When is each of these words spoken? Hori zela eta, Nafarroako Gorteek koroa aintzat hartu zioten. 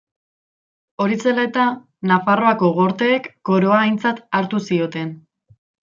Hori 1.03 1.17
zela 1.25 1.43
eta, 1.49 1.65
Nafarroako 2.13 2.71
Gorteek 2.79 3.29
koroa 3.51 3.79
aintzat 3.85 4.23
hartu 4.41 4.63
zioten. 4.71 5.13